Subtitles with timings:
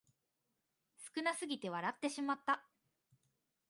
[1.15, 2.63] 少なすぎて笑ってしまった